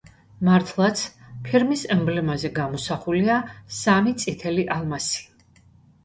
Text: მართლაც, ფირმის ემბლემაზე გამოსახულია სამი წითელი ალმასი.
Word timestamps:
მართლაც, 0.47 1.01
ფირმის 1.49 1.83
ემბლემაზე 1.95 2.49
გამოსახულია 2.59 3.35
სამი 3.81 4.13
წითელი 4.23 4.65
ალმასი. 4.77 5.21